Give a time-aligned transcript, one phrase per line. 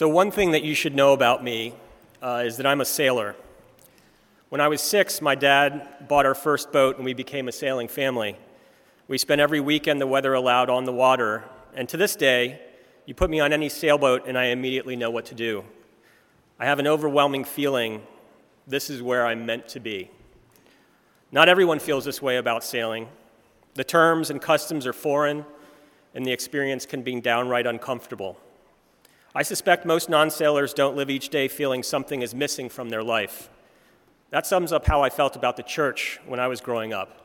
[0.00, 1.74] So, one thing that you should know about me
[2.22, 3.36] uh, is that I'm a sailor.
[4.48, 7.86] When I was six, my dad bought our first boat and we became a sailing
[7.86, 8.38] family.
[9.08, 11.44] We spent every weekend the weather allowed on the water,
[11.74, 12.62] and to this day,
[13.04, 15.64] you put me on any sailboat and I immediately know what to do.
[16.58, 18.00] I have an overwhelming feeling
[18.66, 20.10] this is where I'm meant to be.
[21.30, 23.06] Not everyone feels this way about sailing.
[23.74, 25.44] The terms and customs are foreign,
[26.14, 28.40] and the experience can be downright uncomfortable.
[29.34, 33.02] I suspect most non sailors don't live each day feeling something is missing from their
[33.02, 33.48] life.
[34.30, 37.16] That sums up how I felt about the church when I was growing up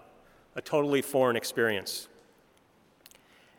[0.56, 2.08] a totally foreign experience.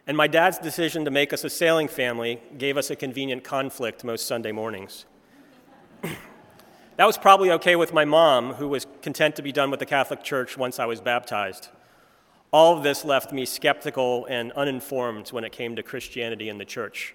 [0.07, 4.05] And my dad's decision to make us a sailing family gave us a convenient conflict
[4.05, 5.05] most Sunday mornings.
[6.03, 9.87] that was probably okay with my mom, who was content to be done with the
[9.87, 11.69] Catholic Church once I was baptized.
[12.53, 16.65] All of this left me skeptical and uninformed when it came to Christianity and the
[16.65, 17.15] church.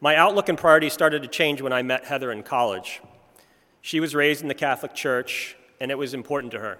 [0.00, 3.00] My outlook and priorities started to change when I met Heather in college.
[3.80, 6.78] She was raised in the Catholic Church, and it was important to her.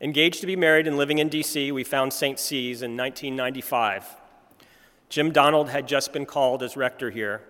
[0.00, 2.38] Engaged to be married and living in D.C., we found St.
[2.38, 4.16] C's in 1995.
[5.08, 7.42] Jim Donald had just been called as rector here,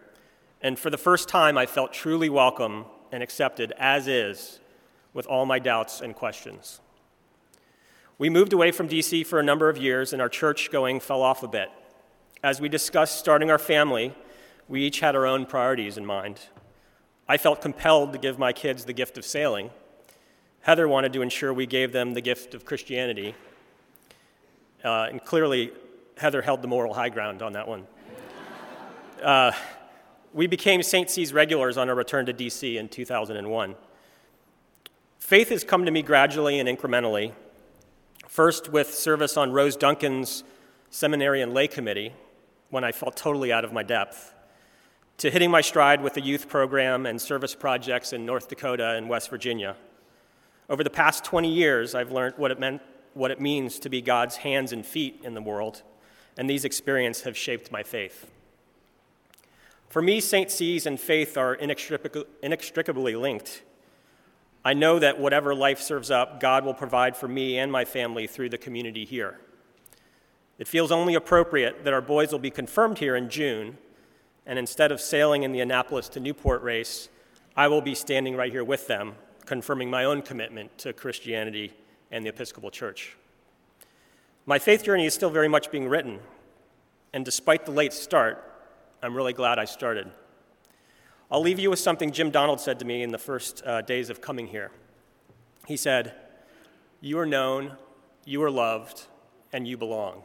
[0.61, 4.61] and for the first time, I felt truly welcome and accepted as is,
[5.15, 6.81] with all my doubts and questions.
[8.19, 11.23] We moved away from DC for a number of years, and our church going fell
[11.23, 11.71] off a bit.
[12.43, 14.15] As we discussed starting our family,
[14.67, 16.41] we each had our own priorities in mind.
[17.29, 19.69] I felt compelled to give my kids the gift of sailing.
[20.63, 23.35] Heather wanted to ensure we gave them the gift of Christianity.
[24.83, 25.71] Uh, and clearly,
[26.17, 27.87] Heather held the moral high ground on that one.
[29.23, 29.53] Uh,
[30.33, 31.11] we became St.
[31.11, 33.75] C's regulars on our return to DC in 2001.
[35.19, 37.33] Faith has come to me gradually and incrementally.
[38.29, 40.43] First, with service on Rose Duncan's
[40.89, 42.15] seminary and lay committee,
[42.71, 44.33] when I felt totally out of my depth,
[45.19, 49.09] to hitting my stride with the youth program and service projects in North Dakota and
[49.09, 49.77] West Virginia.
[50.69, 52.81] Over the past 20 years, I've learned what it, meant,
[53.13, 55.83] what it means to be God's hands and feet in the world,
[56.39, 58.31] and these experiences have shaped my faith.
[59.89, 60.51] For me, St.
[60.51, 63.63] C's and faith are inextricably linked.
[64.65, 68.29] I know that whatever life serves up, God will provide for me and my family
[68.29, 69.41] through the community here.
[70.61, 73.79] It feels only appropriate that our boys will be confirmed here in June,
[74.45, 77.09] and instead of sailing in the Annapolis to Newport race,
[77.57, 79.15] I will be standing right here with them,
[79.47, 81.73] confirming my own commitment to Christianity
[82.11, 83.17] and the Episcopal Church.
[84.45, 86.19] My faith journey is still very much being written,
[87.15, 88.45] and despite the late start,
[89.03, 90.11] I'm really glad I started.
[91.31, 94.11] I'll leave you with something Jim Donald said to me in the first uh, days
[94.11, 94.73] of coming here.
[95.67, 96.15] He said,
[97.01, 97.79] You are known,
[98.27, 99.07] you are loved,
[99.55, 100.23] and you belong.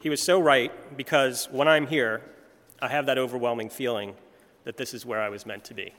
[0.00, 2.22] He was so right because when I'm here,
[2.80, 4.14] I have that overwhelming feeling
[4.64, 5.92] that this is where I was meant to be.